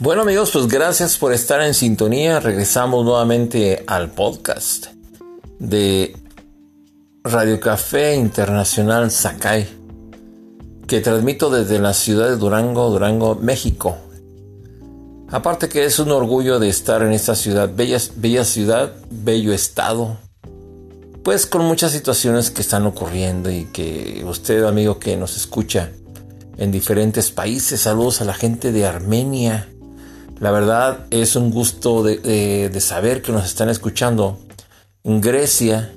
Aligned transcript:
Bueno 0.00 0.22
amigos, 0.22 0.50
pues 0.50 0.66
gracias 0.66 1.18
por 1.18 1.34
estar 1.34 1.60
en 1.60 1.74
sintonía. 1.74 2.40
Regresamos 2.40 3.04
nuevamente 3.04 3.84
al 3.86 4.10
podcast 4.10 4.86
de 5.58 6.16
Radio 7.22 7.60
Café 7.60 8.14
Internacional 8.14 9.10
Sakai, 9.10 9.68
que 10.86 11.02
transmito 11.02 11.50
desde 11.50 11.78
la 11.78 11.92
ciudad 11.92 12.30
de 12.30 12.38
Durango, 12.38 12.88
Durango, 12.88 13.34
México. 13.34 13.98
Aparte 15.28 15.68
que 15.68 15.84
es 15.84 15.98
un 15.98 16.12
orgullo 16.12 16.58
de 16.58 16.70
estar 16.70 17.02
en 17.02 17.12
esta 17.12 17.34
ciudad, 17.34 17.68
bella, 17.70 17.98
bella 18.16 18.46
ciudad, 18.46 18.94
bello 19.10 19.52
estado, 19.52 20.16
pues 21.22 21.44
con 21.44 21.66
muchas 21.66 21.92
situaciones 21.92 22.50
que 22.50 22.62
están 22.62 22.86
ocurriendo 22.86 23.50
y 23.50 23.66
que 23.66 24.24
usted 24.26 24.64
amigo 24.64 24.98
que 24.98 25.18
nos 25.18 25.36
escucha 25.36 25.92
en 26.56 26.72
diferentes 26.72 27.30
países, 27.30 27.82
saludos 27.82 28.22
a 28.22 28.24
la 28.24 28.32
gente 28.32 28.72
de 28.72 28.86
Armenia, 28.86 29.68
la 30.40 30.50
verdad 30.50 31.06
es 31.10 31.36
un 31.36 31.50
gusto 31.50 32.02
de, 32.02 32.74
saber 32.80 33.20
que 33.20 33.30
nos 33.30 33.44
están 33.44 33.68
escuchando 33.68 34.38
en 35.04 35.20
Grecia, 35.20 35.94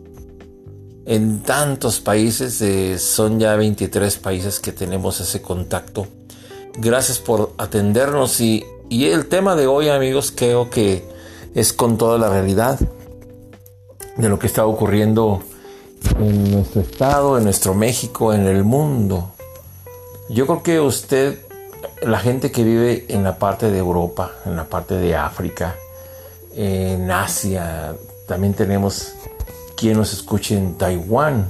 en 1.06 1.44
tantos 1.44 2.02
países, 2.02 3.02
son 3.02 3.40
ya 3.40 3.56
23 3.56 4.18
países 4.18 4.60
que 4.60 4.74
tenemos 4.74 5.22
ese 5.22 5.42
contacto. 5.42 6.08
Gracias 6.78 7.20
por 7.20 7.54
atendernos 7.58 8.42
y, 8.42 8.66
y 8.90 9.06
el 9.06 9.28
tema 9.28 9.56
de 9.56 9.66
hoy 9.66 9.88
amigos 9.88 10.34
creo 10.36 10.70
que 10.70 11.08
es 11.56 11.72
con 11.72 11.98
toda 11.98 12.18
la 12.18 12.30
realidad 12.30 12.80
de 14.18 14.30
lo 14.30 14.40
que 14.40 14.48
está 14.48 14.66
ocurriendo 14.66 15.42
en 16.20 16.52
nuestro 16.52 16.82
estado, 16.82 17.38
en 17.38 17.46
nuestro 17.46 17.74
México, 17.74 18.34
en 18.34 18.48
el 18.48 18.66
mundo. 18.66 19.32
Yo 20.30 20.46
creo 20.48 20.64
que 20.64 20.80
usted 20.82 21.40
la 22.02 22.20
gente 22.20 22.52
que 22.52 22.64
vive 22.64 23.06
en 23.10 23.24
la 23.24 23.38
parte 23.38 23.72
de 23.72 23.78
Europa, 23.78 24.32
en 24.46 24.56
la 24.56 24.66
parte 24.66 24.96
de 24.96 25.16
África, 25.16 25.76
en 26.56 27.10
Asia, 27.10 27.96
también 28.28 28.54
tenemos 28.54 29.14
quien 29.76 29.98
nos 29.98 30.14
escuche 30.14 30.56
en 30.56 30.76
Taiwán. 30.78 31.50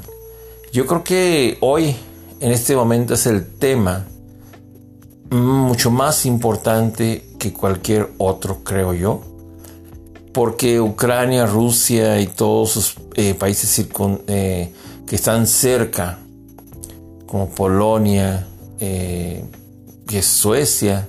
Yo 0.71 0.85
creo 0.85 1.03
que 1.03 1.57
hoy, 1.61 1.95
en 2.39 2.51
este 2.51 2.75
momento, 2.75 3.13
es 3.13 3.25
el 3.25 3.45
tema 3.57 4.05
mucho 5.29 5.91
más 5.91 6.25
importante 6.25 7.25
que 7.39 7.53
cualquier 7.53 8.09
otro, 8.17 8.63
creo 8.63 8.93
yo, 8.93 9.21
porque 10.33 10.79
Ucrania, 10.79 11.45
Rusia 11.45 12.19
y 12.19 12.27
todos 12.27 12.71
sus 12.71 12.95
eh, 13.15 13.33
países 13.33 13.87
eh, 14.27 14.73
que 15.05 15.15
están 15.15 15.45
cerca, 15.47 16.19
como 17.25 17.49
Polonia, 17.49 18.47
eh, 18.79 19.43
que 20.07 20.21
Suecia 20.21 21.07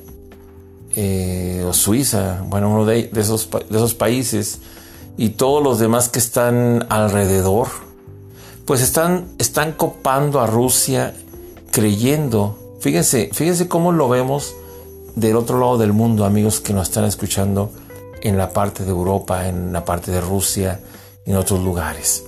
eh, 0.96 1.64
o 1.66 1.72
Suiza, 1.72 2.44
bueno, 2.46 2.70
uno 2.70 2.84
de, 2.84 3.10
esos, 3.16 3.48
de 3.50 3.76
esos 3.76 3.94
países 3.94 4.60
y 5.16 5.30
todos 5.30 5.62
los 5.62 5.78
demás 5.78 6.08
que 6.08 6.18
están 6.18 6.86
alrededor, 6.88 7.68
pues 8.64 8.80
están, 8.80 9.26
están 9.38 9.72
copando 9.72 10.40
a 10.40 10.46
Rusia 10.46 11.14
creyendo, 11.70 12.76
fíjense, 12.80 13.30
fíjense 13.32 13.68
cómo 13.68 13.92
lo 13.92 14.08
vemos 14.08 14.54
del 15.16 15.36
otro 15.36 15.58
lado 15.58 15.78
del 15.78 15.92
mundo, 15.92 16.24
amigos 16.24 16.60
que 16.60 16.72
nos 16.72 16.88
están 16.88 17.04
escuchando 17.04 17.70
en 18.22 18.38
la 18.38 18.50
parte 18.52 18.84
de 18.84 18.90
Europa, 18.90 19.48
en 19.48 19.72
la 19.72 19.84
parte 19.84 20.10
de 20.10 20.20
Rusia, 20.20 20.80
en 21.26 21.36
otros 21.36 21.60
lugares. 21.60 22.24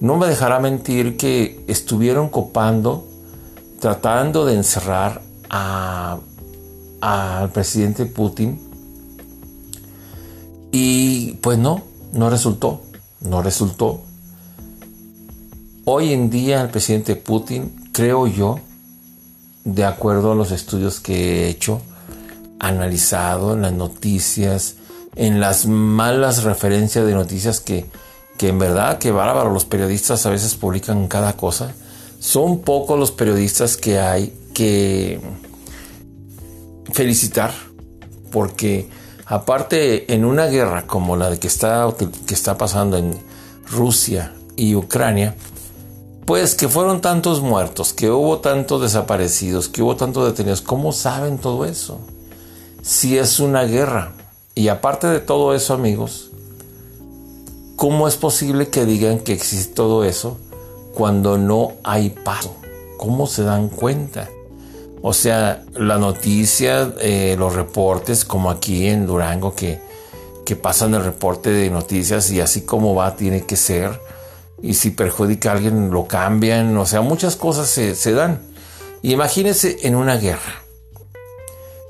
No 0.00 0.16
me 0.16 0.26
dejará 0.26 0.58
mentir 0.58 1.16
que 1.16 1.64
estuvieron 1.66 2.28
copando, 2.28 3.06
tratando 3.80 4.44
de 4.44 4.54
encerrar 4.54 5.22
al 5.54 7.50
presidente 7.52 8.06
Putin 8.06 8.60
y 10.72 11.34
pues 11.34 11.58
no, 11.58 11.84
no 12.12 12.30
resultó, 12.30 12.82
no 13.20 13.42
resultó. 13.42 14.00
Hoy 15.84 16.12
en 16.12 16.30
día 16.30 16.62
el 16.62 16.70
presidente 16.70 17.14
Putin, 17.14 17.90
creo 17.92 18.26
yo, 18.26 18.58
de 19.64 19.84
acuerdo 19.84 20.32
a 20.32 20.34
los 20.34 20.50
estudios 20.50 20.98
que 20.98 21.44
he 21.44 21.48
hecho, 21.48 21.80
analizado 22.58 23.54
en 23.54 23.62
las 23.62 23.72
noticias, 23.72 24.76
en 25.14 25.38
las 25.38 25.66
malas 25.66 26.42
referencias 26.42 27.06
de 27.06 27.14
noticias 27.14 27.60
que, 27.60 27.86
que 28.36 28.48
en 28.48 28.58
verdad 28.58 28.98
que 28.98 29.12
bárbaro 29.12 29.50
los 29.52 29.64
periodistas 29.64 30.26
a 30.26 30.30
veces 30.30 30.56
publican 30.56 31.06
cada 31.06 31.34
cosa. 31.36 31.72
Son 32.18 32.62
pocos 32.62 32.98
los 32.98 33.12
periodistas 33.12 33.76
que 33.76 34.00
hay 34.00 34.36
que 34.54 35.20
felicitar 36.92 37.52
porque 38.32 38.88
aparte 39.26 40.12
en 40.12 40.24
una 40.24 40.46
guerra 40.46 40.86
como 40.86 41.16
la 41.16 41.36
que 41.36 41.46
está, 41.46 41.88
que 42.26 42.34
está 42.34 42.56
pasando 42.58 42.96
en 42.96 43.18
Rusia 43.70 44.34
y 44.56 44.74
Ucrania, 44.74 45.34
pues 46.26 46.54
que 46.54 46.68
fueron 46.68 47.00
tantos 47.00 47.40
muertos, 47.40 47.92
que 47.92 48.10
hubo 48.10 48.38
tantos 48.38 48.80
desaparecidos, 48.80 49.68
que 49.68 49.82
hubo 49.82 49.96
tantos 49.96 50.26
detenidos, 50.26 50.62
¿cómo 50.62 50.92
saben 50.92 51.38
todo 51.38 51.64
eso? 51.64 52.00
Si 52.82 53.18
es 53.18 53.40
una 53.40 53.64
guerra. 53.64 54.12
Y 54.54 54.68
aparte 54.68 55.06
de 55.08 55.20
todo 55.20 55.54
eso, 55.54 55.74
amigos, 55.74 56.30
¿cómo 57.76 58.08
es 58.08 58.16
posible 58.16 58.68
que 58.68 58.84
digan 58.86 59.18
que 59.18 59.32
existe 59.32 59.74
todo 59.74 60.04
eso 60.04 60.38
cuando 60.94 61.38
no 61.38 61.72
hay 61.82 62.10
paz? 62.10 62.48
¿Cómo 62.96 63.26
se 63.26 63.42
dan 63.42 63.68
cuenta? 63.68 64.30
O 65.06 65.12
sea, 65.12 65.62
la 65.74 65.98
noticia, 65.98 66.94
eh, 66.98 67.36
los 67.38 67.54
reportes, 67.54 68.24
como 68.24 68.50
aquí 68.50 68.86
en 68.86 69.04
Durango, 69.06 69.54
que, 69.54 69.78
que 70.46 70.56
pasan 70.56 70.94
el 70.94 71.04
reporte 71.04 71.50
de 71.50 71.68
noticias 71.68 72.30
y 72.30 72.40
así 72.40 72.62
como 72.62 72.94
va, 72.94 73.14
tiene 73.14 73.44
que 73.44 73.56
ser. 73.56 74.00
Y 74.62 74.72
si 74.72 74.92
perjudica 74.92 75.50
a 75.50 75.56
alguien, 75.56 75.90
lo 75.90 76.06
cambian. 76.06 76.74
O 76.78 76.86
sea, 76.86 77.02
muchas 77.02 77.36
cosas 77.36 77.68
se, 77.68 77.94
se 77.94 78.12
dan. 78.12 78.40
Y 79.02 79.12
imagínense 79.12 79.76
en 79.82 79.94
una 79.94 80.16
guerra. 80.16 80.62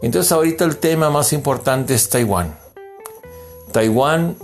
Entonces 0.03 0.33
ahorita 0.33 0.65
el 0.65 0.79
tema 0.79 1.09
más 1.09 1.33
importante 1.33 1.95
es 1.95 2.09
Taiwán. 2.09 2.59
Taiwán 3.71 4.35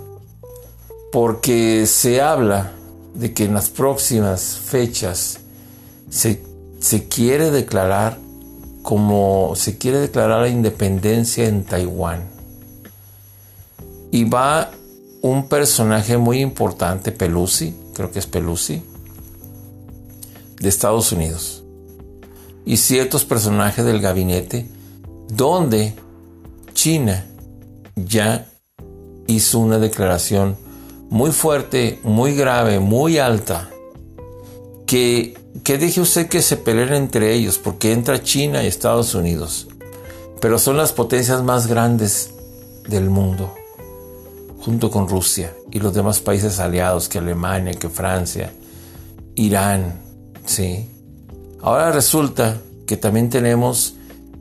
porque 1.10 1.86
se 1.88 2.20
habla 2.22 2.70
de 3.14 3.34
que 3.34 3.46
en 3.46 3.54
las 3.54 3.68
próximas 3.68 4.60
fechas 4.64 5.40
se, 6.08 6.40
se 6.78 7.08
quiere 7.08 7.50
declarar 7.50 8.29
como 8.82 9.52
se 9.56 9.78
quiere 9.78 9.98
declarar 9.98 10.42
la 10.42 10.48
independencia 10.48 11.46
en 11.46 11.64
Taiwán. 11.64 12.28
Y 14.10 14.24
va 14.24 14.70
un 15.22 15.48
personaje 15.48 16.16
muy 16.18 16.40
importante, 16.40 17.12
Pelusi, 17.12 17.74
creo 17.94 18.10
que 18.10 18.18
es 18.18 18.26
Pelusi, 18.26 18.82
de 20.60 20.68
Estados 20.68 21.12
Unidos. 21.12 21.62
Y 22.64 22.76
ciertos 22.78 23.24
personajes 23.24 23.84
del 23.84 24.00
gabinete 24.00 24.68
donde 25.28 25.94
China 26.72 27.26
ya 27.96 28.46
hizo 29.26 29.58
una 29.58 29.78
declaración 29.78 30.56
muy 31.08 31.32
fuerte, 31.32 31.98
muy 32.02 32.34
grave, 32.34 32.80
muy 32.80 33.18
alta, 33.18 33.70
que 34.86 35.39
que 35.64 35.78
deje 35.78 36.00
usted 36.00 36.28
que 36.28 36.42
se 36.42 36.56
peleen 36.56 36.94
entre 36.94 37.34
ellos, 37.34 37.58
porque 37.58 37.92
entra 37.92 38.22
China 38.22 38.62
y 38.62 38.66
Estados 38.66 39.14
Unidos, 39.14 39.68
pero 40.40 40.58
son 40.58 40.76
las 40.76 40.92
potencias 40.92 41.42
más 41.42 41.66
grandes 41.66 42.30
del 42.88 43.10
mundo, 43.10 43.54
junto 44.60 44.90
con 44.90 45.08
Rusia 45.08 45.54
y 45.70 45.80
los 45.80 45.94
demás 45.94 46.20
países 46.20 46.58
aliados, 46.58 47.08
que 47.08 47.18
Alemania, 47.18 47.74
que 47.74 47.88
Francia, 47.88 48.52
Irán, 49.34 50.00
¿sí? 50.46 50.88
Ahora 51.62 51.92
resulta 51.92 52.58
que 52.86 52.96
también 52.96 53.28
tenemos 53.28 53.94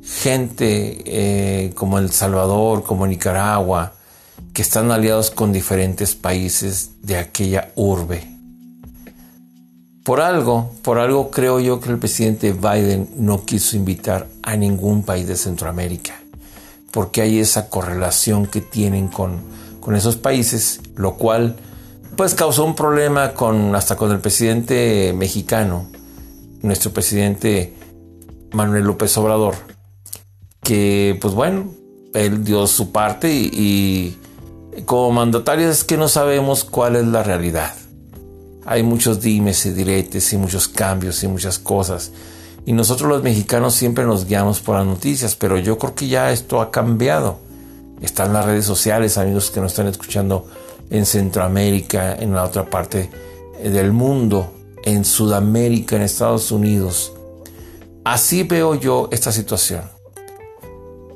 gente 0.04 1.04
eh, 1.06 1.74
como 1.74 2.00
El 2.00 2.12
Salvador, 2.12 2.84
como 2.84 3.06
Nicaragua, 3.06 3.94
que 4.54 4.62
están 4.62 4.92
aliados 4.92 5.30
con 5.30 5.52
diferentes 5.52 6.16
países 6.16 6.92
de 7.02 7.18
aquella 7.18 7.72
urbe. 7.76 8.39
Por 10.10 10.22
algo, 10.22 10.72
por 10.82 10.98
algo 10.98 11.30
creo 11.30 11.60
yo 11.60 11.80
que 11.80 11.92
el 11.92 12.00
presidente 12.00 12.52
Biden 12.52 13.12
no 13.18 13.46
quiso 13.46 13.78
invitar 13.78 14.26
a 14.42 14.56
ningún 14.56 15.04
país 15.04 15.28
de 15.28 15.36
Centroamérica, 15.36 16.20
porque 16.90 17.22
hay 17.22 17.38
esa 17.38 17.70
correlación 17.70 18.48
que 18.48 18.60
tienen 18.60 19.10
con, 19.10 19.40
con 19.80 19.96
esos 19.96 20.16
países, 20.16 20.82
lo 20.96 21.14
cual 21.14 21.58
pues 22.16 22.34
causó 22.34 22.66
un 22.66 22.74
problema 22.74 23.36
con, 23.36 23.76
hasta 23.76 23.98
con 23.98 24.12
el 24.12 24.18
presidente 24.18 25.14
mexicano, 25.16 25.86
nuestro 26.64 26.90
presidente 26.90 27.76
Manuel 28.52 28.86
López 28.86 29.16
Obrador, 29.16 29.54
que 30.64 31.20
pues 31.22 31.36
bueno, 31.36 31.72
él 32.16 32.44
dio 32.44 32.66
su 32.66 32.92
parte 32.92 33.32
y, 33.32 34.18
y 34.76 34.82
como 34.86 35.12
mandatario 35.12 35.70
es 35.70 35.84
que 35.84 35.98
no 35.98 36.08
sabemos 36.08 36.64
cuál 36.64 36.96
es 36.96 37.06
la 37.06 37.22
realidad 37.22 37.76
hay 38.70 38.84
muchos 38.84 39.20
dimes 39.20 39.66
y 39.66 39.72
diretes 39.72 40.32
y 40.32 40.38
muchos 40.38 40.68
cambios 40.68 41.24
y 41.24 41.28
muchas 41.28 41.58
cosas. 41.58 42.12
Y 42.68 42.74
nosotros 42.74 43.10
los 43.10 43.24
mexicanos 43.24 43.74
siempre 43.74 44.06
nos 44.06 44.28
guiamos 44.28 44.60
por 44.60 44.76
las 44.76 44.86
noticias, 44.86 45.36
pero 45.36 45.58
yo 45.58 45.80
creo 45.80 45.96
que 45.96 46.08
ya 46.08 46.32
esto 46.32 46.62
ha 46.62 46.70
cambiado. 46.70 47.40
Están 48.00 48.32
las 48.32 48.46
redes 48.46 48.66
sociales, 48.66 49.18
amigos 49.18 49.50
que 49.50 49.60
nos 49.60 49.72
están 49.72 49.88
escuchando 49.88 50.46
en 50.92 51.08
Centroamérica, 51.08 52.14
en 52.14 52.36
la 52.36 52.44
otra 52.44 52.70
parte 52.70 53.10
del 53.64 53.92
mundo, 53.92 54.54
en 54.84 55.04
Sudamérica, 55.04 55.96
en 55.96 56.04
Estados 56.04 56.52
Unidos. 56.52 57.12
Así 58.04 58.44
veo 58.44 58.76
yo 58.76 59.10
esta 59.12 59.32
situación. 59.32 59.82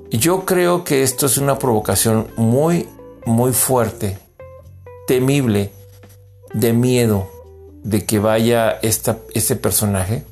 Yo 0.10 0.44
creo 0.46 0.84
que 0.84 1.04
esto 1.04 1.28
es 1.28 1.38
una 1.38 1.60
provocación 1.60 2.30
muy, 2.36 2.90
muy 3.28 3.54
fuerte, 3.54 4.18
temible, 5.06 5.72
de 6.56 6.74
miedo 6.74 7.30
de 7.84 8.06
que 8.06 8.20
vaya 8.20 8.80
este 8.82 9.56
personaje 9.56 10.24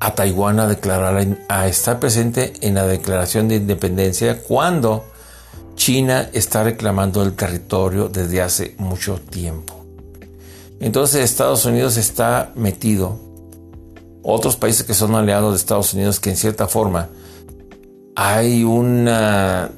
a 0.00 0.14
Taiwán 0.14 0.60
a 0.60 0.66
declarar, 0.66 1.26
a 1.48 1.66
estar 1.66 1.98
presente 1.98 2.52
en 2.60 2.74
la 2.74 2.86
declaración 2.86 3.48
de 3.48 3.56
independencia 3.56 4.42
cuando 4.42 5.04
China 5.76 6.28
está 6.32 6.62
reclamando 6.62 7.22
el 7.22 7.32
territorio 7.32 8.08
desde 8.08 8.42
hace 8.42 8.74
mucho 8.78 9.18
tiempo. 9.18 9.84
Entonces 10.80 11.22
Estados 11.22 11.64
Unidos 11.64 11.96
está 11.96 12.52
metido. 12.54 13.18
Otros 14.22 14.56
países 14.56 14.82
que 14.84 14.94
son 14.94 15.14
aliados 15.14 15.52
de 15.52 15.56
Estados 15.56 15.94
Unidos 15.94 16.20
que 16.20 16.30
en 16.30 16.36
cierta 16.36 16.66
forma 16.66 17.08
hay 18.16 18.64
una 18.64 19.70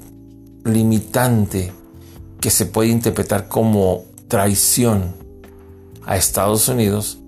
limitante 0.65 1.73
que 2.41 2.50
se 2.50 2.67
puede 2.67 2.88
interpretar 2.88 3.49
como 3.49 4.05
traición 4.29 5.25
a 6.06 6.17
Estados 6.17 6.69
Unidos 6.69 7.19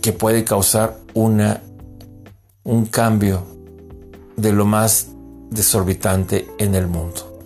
que 0.00 0.12
puede 0.12 0.44
causar 0.44 0.98
una, 1.14 1.62
un 2.62 2.86
cambio 2.86 3.42
de 4.36 4.52
lo 4.52 4.64
más 4.64 5.08
desorbitante 5.50 6.46
en 6.58 6.76
el 6.76 6.86
mundo. 6.86 7.36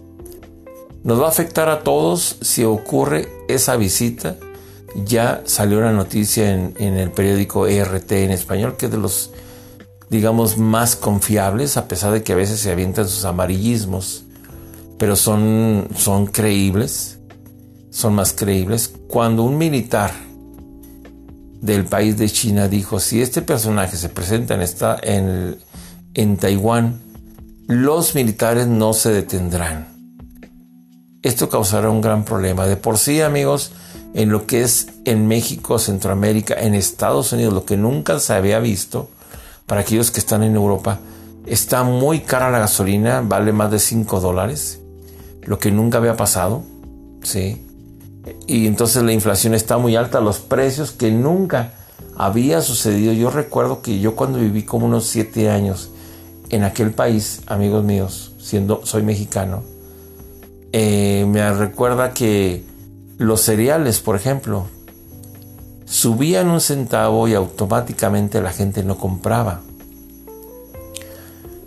Nos 1.03 1.21
va 1.21 1.27
a 1.27 1.31
afectar 1.31 1.71
a 1.71 1.83
todos 1.83 2.37
si 2.43 2.65
ocurre 2.65 3.29
esa 3.49 3.77
visita. 3.77 4.37
Ya 5.07 5.43
salió 5.47 5.81
la 5.81 5.93
noticia 5.93 6.53
en, 6.53 6.75
en 6.79 6.99
el 6.99 7.11
periódico 7.11 7.67
ERT 7.67 8.13
en 8.13 8.33
español, 8.33 8.77
que 8.77 8.87
es 8.87 8.93
de 8.93 8.99
los, 8.99 9.31
digamos, 10.11 10.59
más 10.59 10.97
confiables, 10.97 11.79
a 11.79 11.89
pesar 11.89 12.13
de 12.13 12.23
que 12.23 12.35
a 12.35 12.37
veces 12.37 12.61
se 12.61 12.71
avientan 12.71 13.09
sus 13.09 13.25
amarillismos, 13.25 14.25
pero 14.99 15.17
son, 15.17 15.89
son 15.97 16.27
creíbles, 16.27 17.20
son 18.01 18.15
más 18.15 18.33
creíbles. 18.33 18.93
Cuando 19.09 19.45
un 19.45 19.59
militar 19.59 20.13
del 21.61 21.85
país 21.85 22.17
de 22.17 22.29
China 22.29 22.69
dijo, 22.69 22.99
si 22.99 23.21
este 23.21 23.43
personaje 23.43 23.97
se 23.97 24.09
presenta 24.09 24.55
en, 24.55 24.63
esta, 24.63 24.99
en, 25.03 25.59
en 26.15 26.37
Taiwán, 26.37 27.01
los 27.67 28.15
militares 28.15 28.67
no 28.67 28.93
se 28.93 29.13
detendrán. 29.13 29.89
Esto 31.23 31.49
causará 31.49 31.91
un 31.91 32.01
gran 32.01 32.25
problema. 32.25 32.67
De 32.67 32.77
por 32.77 32.97
sí, 32.97 33.21
amigos, 33.21 33.73
en 34.15 34.31
lo 34.31 34.47
que 34.47 34.63
es 34.63 34.89
en 35.05 35.29
México, 35.29 35.79
Centroamérica, 35.79 36.55
en 36.55 36.75
Estados 36.75 37.33
Unidos, 37.33 37.53
lo 37.53 37.65
que 37.65 37.77
nunca 37.77 38.19
se 38.19 38.33
había 38.33 38.59
visto, 38.59 39.11
para 39.67 39.83
aquellos 39.83 40.11
que 40.11 40.19
están 40.19 40.43
en 40.43 40.57
Europa, 40.57 40.99
está 41.47 41.85
muy 41.85 42.21
cara 42.21 42.51
la 42.51 42.59
gasolina, 42.59 43.21
vale 43.21 43.53
más 43.53 43.71
de 43.71 43.79
5 43.79 44.19
dólares, 44.21 44.81
lo 45.43 45.59
que 45.59 45.71
nunca 45.71 45.99
había 45.99 46.17
pasado, 46.17 46.65
¿sí? 47.23 47.67
Y 48.47 48.67
entonces 48.67 49.03
la 49.03 49.13
inflación 49.13 49.55
está 49.55 49.79
muy 49.79 49.97
alta, 49.97 50.21
los 50.21 50.41
precios 50.41 50.93
que 50.93 51.11
nunca 51.11 51.73
había 52.17 52.61
sucedido. 52.61 53.13
Yo 53.13 53.31
recuerdo 53.31 53.83
que 53.83 54.01
yo 54.01 54.15
cuando 54.15 54.39
viví 54.39 54.65
como 54.65 54.87
unos 54.87 55.07
siete 55.07 55.51
años 55.51 55.91
en 56.51 56.65
aquel 56.65 56.91
país, 56.93 57.43
amigos 57.47 57.85
míos, 57.85 58.33
siendo 58.39 58.85
soy 58.85 59.03
mexicano, 59.03 59.63
eh, 60.73 61.25
me 61.29 61.53
recuerda 61.53 62.13
que 62.13 62.65
los 63.19 63.41
cereales, 63.41 64.01
por 64.01 64.17
ejemplo, 64.17 64.67
subían 65.85 66.49
un 66.49 66.61
centavo 66.61 67.27
y 67.27 67.35
automáticamente 67.35 68.41
la 68.41 68.53
gente 68.53 68.85
no 68.85 68.99
compraba. 68.99 69.63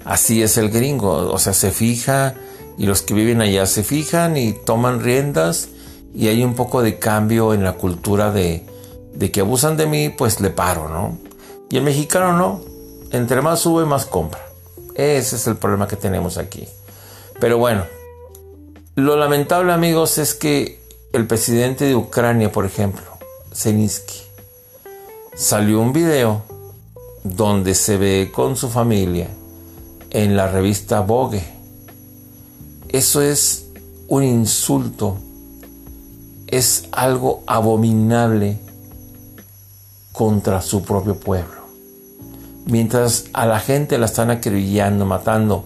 Así 0.05 0.41
es 0.41 0.57
el 0.57 0.69
gringo, 0.69 1.31
o 1.31 1.39
sea, 1.39 1.53
se 1.53 1.71
fija 1.71 2.35
y 2.77 2.85
los 2.85 3.01
que 3.01 3.13
viven 3.13 3.41
allá 3.41 3.65
se 3.65 3.83
fijan 3.83 4.35
y 4.37 4.53
toman 4.53 5.01
riendas 5.01 5.69
y 6.13 6.27
hay 6.27 6.43
un 6.43 6.53
poco 6.53 6.81
de 6.81 6.99
cambio 6.99 7.53
en 7.53 7.63
la 7.63 7.73
cultura 7.73 8.31
de, 8.31 8.65
que 9.31 9.41
abusan 9.41 9.77
de 9.77 9.87
mí, 9.87 10.09
pues 10.09 10.39
le 10.39 10.49
paro, 10.49 10.87
¿no? 10.87 11.17
Y 11.69 11.77
el 11.77 11.83
mexicano 11.83 12.33
no, 12.37 12.61
entre 13.11 13.41
más 13.41 13.61
sube, 13.61 13.85
más 13.85 14.05
compra. 14.05 14.41
Ese 14.95 15.35
es 15.35 15.47
el 15.47 15.57
problema 15.57 15.87
que 15.87 15.95
tenemos 15.95 16.37
aquí. 16.37 16.67
Pero 17.39 17.57
bueno, 17.57 17.85
lo 18.95 19.17
lamentable 19.17 19.73
amigos 19.73 20.19
es 20.19 20.35
que 20.35 20.79
el 21.13 21.25
presidente 21.25 21.85
de 21.85 21.95
Ucrania, 21.95 22.51
por 22.51 22.65
ejemplo, 22.65 23.05
Zelensky, 23.51 24.21
salió 25.35 25.79
un 25.79 25.93
video 25.93 26.43
donde 27.23 27.73
se 27.73 27.97
ve 27.97 28.31
con 28.33 28.55
su 28.55 28.69
familia 28.69 29.29
en 30.11 30.37
la 30.37 30.47
revista 30.47 30.99
Vogue. 30.99 31.43
Eso 32.89 33.21
es 33.21 33.65
un 34.07 34.23
insulto 34.23 35.17
es 36.57 36.85
algo 36.91 37.43
abominable 37.47 38.59
contra 40.11 40.61
su 40.61 40.83
propio 40.83 41.15
pueblo. 41.15 41.63
Mientras 42.65 43.25
a 43.33 43.47
la 43.47 43.59
gente 43.59 43.97
la 43.97 44.05
están 44.05 44.29
acribillando, 44.29 45.05
matando 45.05 45.65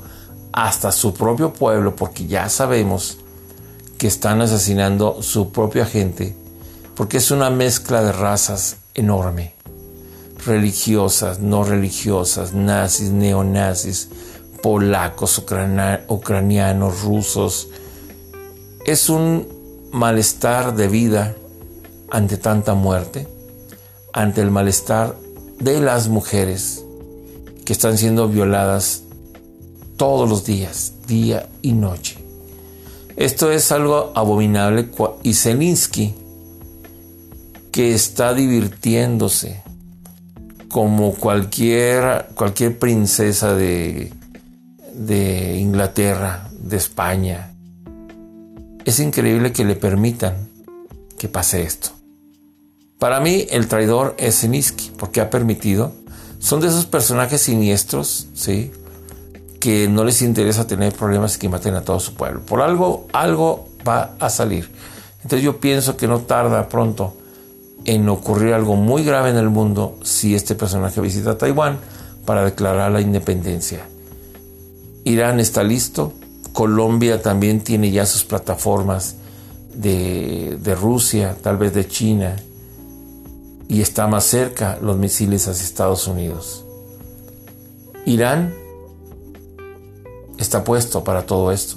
hasta 0.54 0.94
su 0.94 1.14
propio 1.14 1.54
pueblo, 1.54 1.96
porque 1.96 2.26
ya 2.26 2.48
sabemos 2.48 3.18
que 3.98 4.08
están 4.08 4.42
asesinando 4.42 5.22
su 5.22 5.52
propia 5.52 5.86
gente, 5.86 6.36
porque 6.96 7.18
es 7.18 7.32
una 7.32 7.50
mezcla 7.50 8.02
de 8.02 8.14
razas 8.14 8.78
enorme, 8.94 9.54
religiosas, 10.46 11.40
no 11.40 11.66
religiosas, 11.66 12.54
nazis, 12.54 13.12
neonazis, 13.12 14.08
polacos, 14.64 15.44
ucranianos, 16.08 17.02
rusos. 17.02 17.68
Es 18.86 19.10
un 19.10 19.57
malestar 19.92 20.76
de 20.76 20.88
vida 20.88 21.36
ante 22.10 22.38
tanta 22.38 22.74
muerte, 22.74 23.28
ante 24.14 24.42
el 24.42 24.52
malestar 24.52 25.16
de 25.60 25.80
las 25.80 26.08
mujeres 26.08 26.84
que 27.66 27.74
están 27.74 27.98
siendo 27.98 28.28
violadas 28.28 29.04
todos 29.98 30.30
los 30.30 30.46
días, 30.46 30.94
día 31.08 31.50
y 31.62 31.74
noche. 31.74 32.18
Esto 33.16 33.52
es 33.52 33.72
algo 33.72 34.12
abominable 34.16 34.90
y 35.24 35.34
Zelensky, 35.34 36.14
que 37.72 37.94
está 37.94 38.34
divirtiéndose 38.34 39.64
como 40.70 41.14
cualquier, 41.14 42.28
cualquier 42.36 42.78
princesa 42.78 43.56
de, 43.56 44.14
de 44.94 45.58
Inglaterra, 45.58 46.50
de 46.52 46.78
España, 46.78 47.57
es 48.88 49.02
increíble 49.02 49.52
que 49.52 49.66
le 49.66 49.76
permitan 49.76 50.48
que 51.20 51.28
pase 51.28 51.64
esto. 51.64 51.90
Para 53.00 53.20
mí 53.20 53.46
el 53.50 53.68
traidor 53.68 54.16
es 54.18 54.40
Zelensky 54.40 54.92
porque 54.98 55.20
ha 55.20 55.30
permitido, 55.30 55.92
son 56.40 56.62
de 56.62 56.68
esos 56.68 56.86
personajes 56.86 57.42
siniestros, 57.42 58.30
¿sí? 58.34 58.72
Que 59.60 59.90
no 59.90 60.06
les 60.06 60.22
interesa 60.22 60.68
tener 60.68 60.94
problemas 60.94 61.36
y 61.36 61.40
que 61.40 61.50
maten 61.50 61.76
a 61.76 61.82
todo 61.82 62.00
su 62.00 62.14
pueblo. 62.14 62.40
Por 62.46 62.62
algo, 62.62 63.08
algo 63.12 63.68
va 63.86 64.16
a 64.20 64.30
salir. 64.30 64.72
Entonces 65.18 65.44
yo 65.44 65.60
pienso 65.60 65.98
que 65.98 66.08
no 66.08 66.22
tarda 66.22 66.70
pronto 66.70 67.18
en 67.84 68.08
ocurrir 68.08 68.54
algo 68.54 68.78
muy 68.78 69.04
grave 69.04 69.32
en 69.32 69.38
el 69.38 69.50
mundo 69.50 70.00
si 70.02 70.34
este 70.34 70.56
personaje 70.56 71.02
visita 71.02 71.38
Taiwán 71.38 71.78
para 72.26 72.46
declarar 72.46 72.90
la 72.94 73.02
independencia. 73.02 73.86
Irán 75.04 75.42
está 75.42 75.62
listo, 75.62 76.14
Colombia 76.58 77.22
también 77.22 77.64
tiene 77.64 77.92
ya 77.92 78.08
sus 78.08 78.24
plataformas 78.24 79.18
de, 79.76 80.76
Rusia, 80.82 81.38
tal 81.40 81.56
vez 81.56 81.72
de 81.76 81.88
China, 81.88 82.36
y 83.68 83.82
está 83.82 84.08
más 84.08 84.24
cerca 84.24 84.80
los 84.82 84.98
misiles 84.98 85.48
hacia 85.48 85.64
Estados 85.64 86.08
Unidos. 86.08 86.66
Irán 88.08 88.56
está 90.40 90.64
puesto 90.64 91.04
para 91.04 91.28
todo 91.28 91.52
esto. 91.52 91.76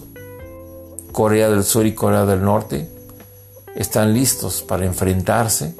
Corea 1.12 1.50
del 1.50 1.64
Sur 1.64 1.84
y 1.84 1.94
Corea 1.94 2.24
del 2.24 2.42
Norte 2.42 2.88
están 3.76 4.14
listos 4.14 4.62
para 4.62 4.86
enfrentarse. 4.86 5.74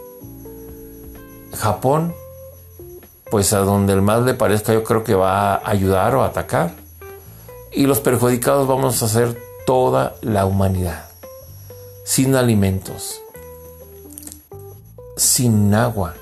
Japón, 1.56 2.12
pues 3.30 3.54
a 3.54 3.60
donde 3.60 3.94
el 3.94 4.02
más 4.02 4.24
le 4.24 4.34
parezca, 4.34 4.74
yo 4.74 4.84
creo 4.84 5.04
que 5.04 5.14
va 5.14 5.54
a 5.54 5.70
ayudar 5.70 6.14
o 6.16 6.22
atacar 6.22 6.89
y 7.72 7.86
los 7.86 8.00
perjudicados 8.00 8.66
vamos 8.66 9.02
a 9.02 9.08
ser 9.08 9.40
toda 9.66 10.16
la 10.22 10.46
humanidad, 10.46 11.04
sin 12.04 12.34
alimentos, 12.34 13.20
sin 15.16 15.72
agua. 15.74 16.14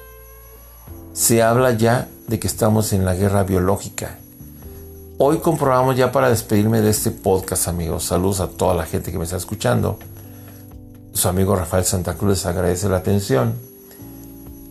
Se 1.12 1.42
habla 1.42 1.72
ya 1.72 2.08
de 2.26 2.38
que 2.38 2.46
estamos 2.46 2.92
en 2.92 3.04
la 3.04 3.14
guerra 3.14 3.44
biológica. 3.44 4.18
Hoy 5.16 5.38
comprobamos 5.38 5.96
ya 5.96 6.12
para 6.12 6.28
despedirme 6.28 6.80
de 6.80 6.90
este 6.90 7.10
podcast, 7.10 7.66
amigos. 7.66 8.04
Saludos 8.04 8.40
a 8.40 8.48
toda 8.48 8.74
la 8.74 8.86
gente 8.86 9.10
que 9.10 9.18
me 9.18 9.24
está 9.24 9.36
escuchando. 9.36 9.98
Su 11.12 11.28
amigo 11.28 11.56
Rafael 11.56 11.84
Santa 11.84 12.14
Cruz 12.14 12.30
les 12.30 12.46
agradece 12.46 12.88
la 12.88 12.98
atención. 12.98 13.54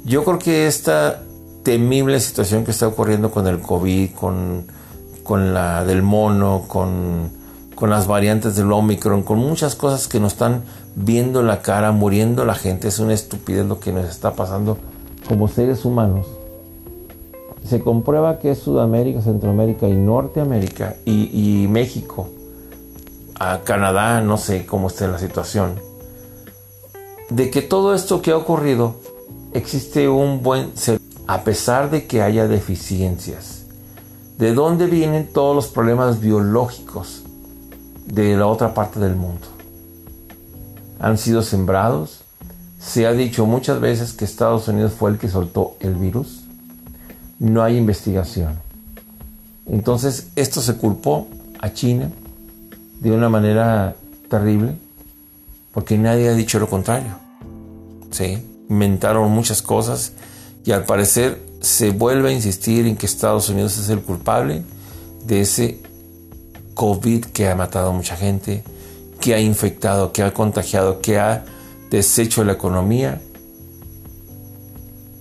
Yo 0.06 0.24
creo 0.24 0.40
que 0.40 0.68
esta 0.68 1.22
temible 1.64 2.18
situación 2.22 2.64
que 2.64 2.72
está 2.72 2.88
ocurriendo 2.88 3.30
con 3.30 3.46
el 3.48 3.60
COVID, 3.60 4.12
con, 4.12 4.68
con 5.28 5.54
la 5.54 5.84
del 5.84 6.04
mono, 6.04 6.64
con, 6.68 7.30
con 7.76 7.90
las 7.90 8.08
variantes 8.08 8.56
del 8.56 8.72
Omicron, 8.72 9.24
con 9.24 9.40
muchas 9.40 9.76
cosas 9.76 10.08
que 10.08 10.22
nos 10.22 10.34
están 10.34 10.64
viendo 10.96 11.44
la 11.44 11.62
cara, 11.62 11.92
muriendo 11.92 12.46
la 12.46 12.56
gente, 12.56 12.88
es 12.88 13.00
una 13.00 13.14
estupidez 13.14 13.66
lo 13.66 13.82
que 13.82 13.92
nos 13.92 14.06
está 14.06 14.34
pasando 14.34 14.78
como 15.28 15.50
seres 15.50 15.84
humanos. 15.84 16.26
Se 17.68 17.82
comprueba 17.82 18.40
que 18.40 18.52
es 18.52 18.60
Sudamérica, 18.60 19.22
Centroamérica 19.22 19.90
y 19.90 19.94
Norteamérica 19.94 20.96
y, 21.04 21.68
México, 21.70 22.30
a 23.38 23.60
Canadá, 23.66 24.22
no 24.22 24.38
sé 24.38 24.66
cómo 24.66 24.88
está 24.88 25.08
la 25.08 25.20
situación, 25.20 25.76
de 27.30 27.50
que 27.50 27.62
todo 27.62 27.94
esto 27.94 28.22
que 28.22 28.32
ha 28.32 28.38
ocurrido 28.38 28.96
existe 29.54 30.08
un 30.08 30.42
buen 30.42 30.72
a 31.28 31.44
pesar 31.44 31.92
de 31.92 32.08
que 32.08 32.22
haya 32.22 32.48
deficiencias. 32.48 33.57
¿De 34.38 34.54
dónde 34.54 34.88
vienen 34.88 35.28
todos 35.32 35.56
los 35.56 35.68
problemas 35.68 36.20
biológicos 36.20 37.24
de 38.06 38.38
la 38.38 38.48
otra 38.48 38.74
parte 38.74 39.00
del 39.00 39.16
mundo? 39.16 39.48
Han 41.00 41.18
sido 41.18 41.42
sembrados. 41.42 42.22
Se 42.80 43.08
ha 43.08 43.14
dicho 43.14 43.46
muchas 43.46 43.80
veces 43.80 44.14
que 44.14 44.26
Estados 44.26 44.68
Unidos 44.68 44.94
fue 44.94 45.12
el 45.12 45.18
que 45.18 45.28
soltó 45.28 45.76
el 45.80 45.96
virus 45.96 46.48
no 47.40 47.64
hay 47.64 47.78
investigación. 47.78 48.60
Entonces 49.66 50.30
esto 50.36 50.62
se 50.62 50.76
culpó 50.76 51.28
a 51.60 51.74
China 51.74 52.10
de 53.00 53.12
una 53.12 53.30
manera 53.30 53.96
terrible 54.30 54.76
porque 55.74 55.98
nadie 55.98 56.30
ha 56.30 56.34
dicho 56.34 56.60
lo 56.60 56.70
contrario. 56.70 57.16
¿Sí? 58.12 58.44
Inventaron 58.70 59.32
muchas 59.32 59.62
cosas 59.62 60.14
y 60.66 60.72
al 60.72 60.86
parecer 60.86 61.46
se 61.68 61.92
vuelve 61.92 62.30
a 62.30 62.32
insistir 62.32 62.88
en 62.88 62.96
que 62.96 63.06
Estados 63.06 63.50
Unidos 63.50 63.78
es 63.78 63.90
el 63.90 64.02
culpable 64.02 64.64
de 65.26 65.42
ese 65.42 65.82
COVID 66.74 67.26
que 67.26 67.50
ha 67.50 67.56
matado 67.56 67.90
a 67.90 67.94
mucha 67.94 68.16
gente, 68.16 68.64
que 69.20 69.34
ha 69.36 69.40
infectado, 69.40 70.14
que 70.14 70.24
ha 70.24 70.34
contagiado, 70.34 71.02
que 71.02 71.20
ha 71.20 71.44
deshecho 71.92 72.44
la 72.46 72.54
economía. 72.54 73.22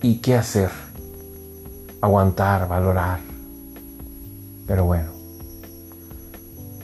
¿Y 0.02 0.18
qué 0.18 0.36
hacer? 0.36 0.70
aguantar, 2.00 2.68
valorar. 2.68 3.18
Pero 4.66 4.84
bueno. 4.84 5.10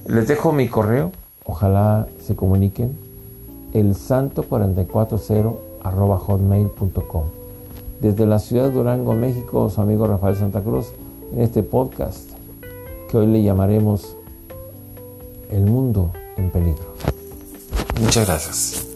Les 0.07 0.27
dejo 0.27 0.51
mi 0.53 0.69
correo, 0.69 1.13
ojalá 1.45 2.09
se 2.21 2.35
comuniquen, 2.35 2.99
el 3.73 3.95
santo440 3.95 5.57
arroba 5.85 6.19
hotmail.com. 6.19 7.42
Desde 8.03 8.27
la 8.27 8.41
ciudad 8.41 8.65
de 8.65 8.73
Durango, 8.73 9.15
México, 9.15 9.71
su 9.71 9.81
amigo 9.81 10.09
Rafael 10.09 10.35
Santa 10.35 10.61
Cruz, 10.61 10.89
en 11.33 11.41
este 11.41 11.63
podcast 11.63 12.31
que 13.09 13.17
hoy 13.17 13.29
le 13.29 13.45
llamaremos 13.45 14.17
El 15.53 15.67
mundo 15.67 16.11
en 16.37 16.51
peligro. 16.51 16.95
Muchas 18.01 18.27
gracias. 18.27 18.92